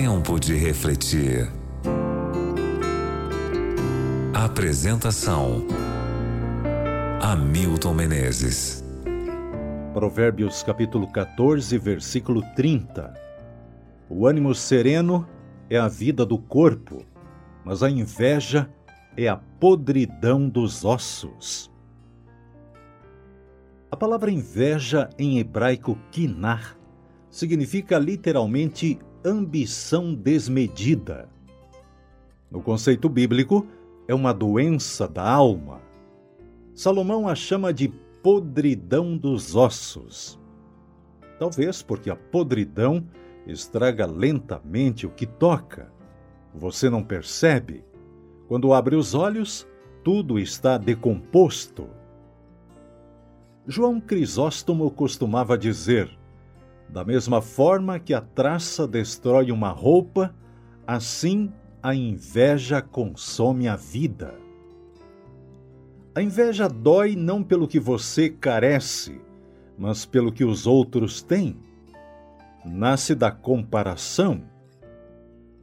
[0.00, 1.50] Tempo de refletir.
[4.32, 5.66] Apresentação:
[7.20, 8.84] Hamilton Menezes.
[9.92, 13.12] Provérbios capítulo 14, versículo 30.
[14.08, 15.26] O ânimo sereno
[15.68, 17.04] é a vida do corpo,
[17.64, 18.70] mas a inveja
[19.16, 21.72] é a podridão dos ossos.
[23.90, 26.78] A palavra inveja em hebraico kinar
[27.28, 31.28] significa literalmente ambição desmedida.
[32.50, 33.66] No conceito bíblico,
[34.06, 35.80] é uma doença da alma.
[36.74, 37.88] Salomão a chama de
[38.22, 40.38] podridão dos ossos.
[41.38, 43.06] Talvez porque a podridão
[43.46, 45.92] estraga lentamente o que toca.
[46.54, 47.84] Você não percebe.
[48.46, 49.66] Quando abre os olhos,
[50.02, 51.88] tudo está decomposto.
[53.66, 56.08] João Crisóstomo costumava dizer:
[56.88, 60.34] da mesma forma que a traça destrói uma roupa,
[60.86, 64.34] assim a inveja consome a vida.
[66.14, 69.20] A inveja dói não pelo que você carece,
[69.78, 71.56] mas pelo que os outros têm.
[72.64, 74.42] Nasce da comparação.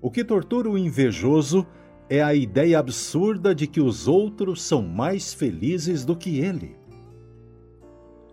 [0.00, 1.66] O que tortura o invejoso
[2.08, 6.76] é a ideia absurda de que os outros são mais felizes do que ele.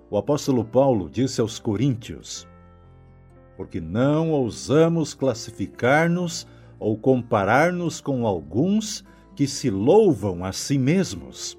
[0.09, 2.47] O apóstolo Paulo disse aos Coríntios:
[3.61, 6.47] porque não ousamos classificar-nos
[6.79, 11.55] ou comparar-nos com alguns que se louvam a si mesmos.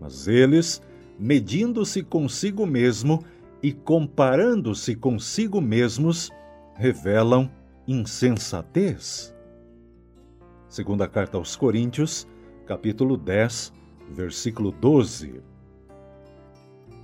[0.00, 0.82] Mas eles,
[1.16, 3.22] medindo-se consigo mesmo
[3.62, 6.28] e comparando-se consigo mesmos,
[6.74, 7.48] revelam
[7.86, 9.32] insensatez.
[10.68, 12.26] Segunda carta aos Coríntios,
[12.66, 13.72] capítulo 10,
[14.10, 15.40] versículo 12.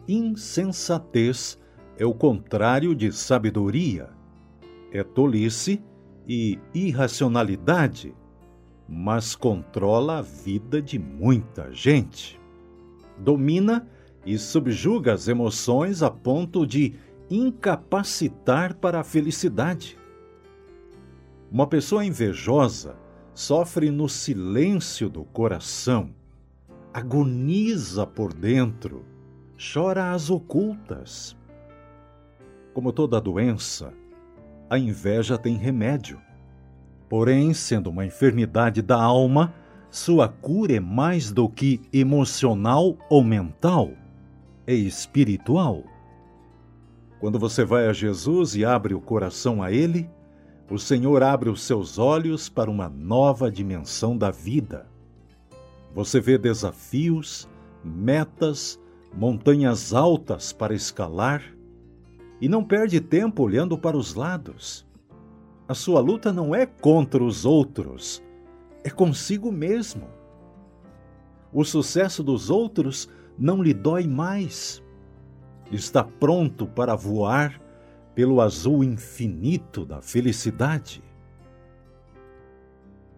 [0.09, 1.57] Insensatez
[1.99, 4.09] é o contrário de sabedoria,
[4.93, 5.83] é tolice
[6.29, 8.15] e irracionalidade,
[8.89, 12.41] mas controla a vida de muita gente.
[13.19, 13.84] Domina
[14.25, 16.95] e subjuga as emoções a ponto de
[17.28, 19.99] incapacitar para a felicidade.
[21.51, 22.97] Uma pessoa invejosa
[23.34, 26.11] sofre no silêncio do coração,
[26.95, 29.05] agoniza por dentro,
[29.56, 31.38] chora às ocultas
[32.78, 33.93] como toda doença,
[34.71, 36.21] a inveja tem remédio.
[37.09, 39.53] Porém, sendo uma enfermidade da alma,
[39.91, 43.91] sua cura é mais do que emocional ou mental,
[44.65, 45.83] é espiritual.
[47.19, 50.09] Quando você vai a Jesus e abre o coração a Ele,
[50.71, 54.87] o Senhor abre os seus olhos para uma nova dimensão da vida.
[55.97, 57.49] Você vê desafios,
[57.83, 58.78] metas,
[59.12, 61.58] montanhas altas para escalar
[62.41, 64.87] e não perde tempo olhando para os lados.
[65.66, 68.22] A sua luta não é contra os outros,
[68.84, 70.09] é consigo mesmo.
[71.53, 74.82] O sucesso dos outros não lhe dói mais.
[75.71, 77.60] Está pronto para voar
[78.15, 81.03] pelo azul infinito da felicidade.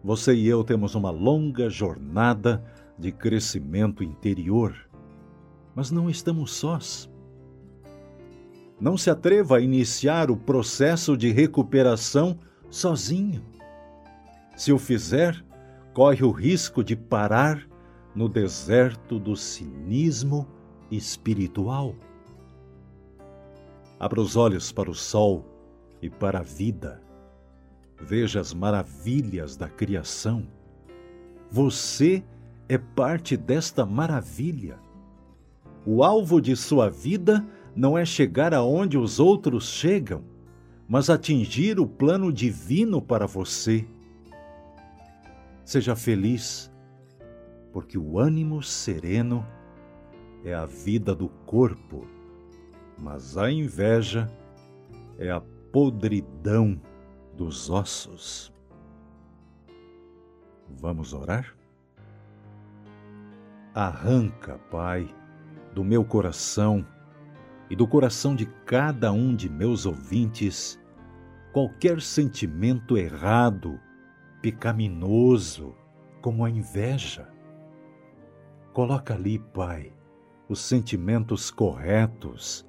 [0.03, 2.65] Você e eu temos uma longa jornada
[2.99, 4.75] de crescimento interior,
[5.75, 7.11] mas não estamos sós
[8.81, 12.39] não se atreva a iniciar o processo de recuperação
[12.71, 13.45] sozinho.
[14.57, 15.45] Se o fizer,
[15.93, 17.69] corre o risco de parar
[18.15, 20.47] no deserto do cinismo
[20.91, 21.95] espiritual.
[23.99, 25.45] Abra os olhos para o sol
[26.01, 27.03] e para a vida.
[28.01, 30.47] Veja as maravilhas da criação.
[31.51, 32.25] Você
[32.67, 34.79] é parte desta maravilha.
[35.85, 40.23] O alvo de sua vida é não é chegar aonde os outros chegam,
[40.87, 43.89] mas atingir o plano divino para você.
[45.65, 46.71] Seja feliz,
[47.73, 49.47] porque o ânimo sereno
[50.45, 52.07] é a vida do corpo,
[52.99, 54.31] mas a inveja
[55.19, 55.41] é a
[55.73, 56.79] podridão
[57.35, 58.53] dos ossos.
[60.69, 61.57] Vamos orar?
[63.75, 65.09] Arranca, Pai,
[65.75, 66.85] do meu coração
[67.71, 70.79] e do coração de cada um de meus ouvintes
[71.53, 73.81] qualquer sentimento errado,
[74.43, 75.75] pecaminoso,
[76.21, 77.29] como a inveja.
[78.73, 79.93] Coloca ali, Pai,
[80.49, 82.67] os sentimentos corretos,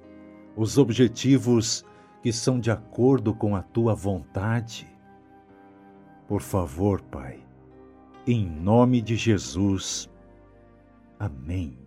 [0.56, 1.84] os objetivos
[2.22, 4.88] que são de acordo com a tua vontade.
[6.28, 7.44] Por favor, Pai,
[8.26, 10.08] em nome de Jesus.
[11.18, 11.81] Amém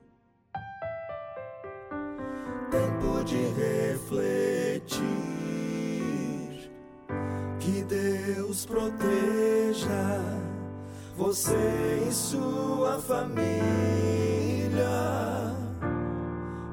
[8.64, 10.22] Proteja
[11.18, 13.36] você e sua família.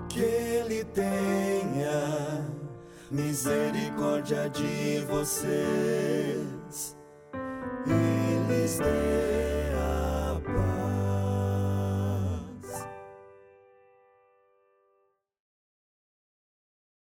[0.08, 2.46] Que Ele tenha
[3.10, 6.96] misericórdia de vocês.
[7.86, 9.11] Eles têm